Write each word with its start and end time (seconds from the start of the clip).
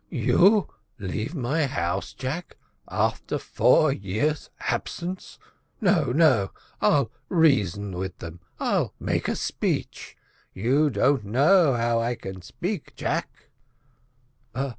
"You 0.09 0.67
leave 0.97 1.35
my 1.35 1.67
house, 1.67 2.13
Jack, 2.13 2.57
after 2.87 3.37
four 3.37 3.91
years' 3.91 4.49
absence! 4.61 5.37
no, 5.79 6.05
no. 6.05 6.49
I'll 6.81 7.11
reason 7.29 7.91
with 7.91 8.17
them 8.17 8.39
I'll 8.59 8.95
make 8.99 9.25
them 9.25 9.33
a 9.33 9.35
speech. 9.35 10.17
You 10.55 10.89
don't 10.89 11.23
know 11.25 11.75
how 11.75 11.99
I 11.99 12.15
can 12.15 12.41
speak, 12.41 12.95
Jack." 12.95 13.29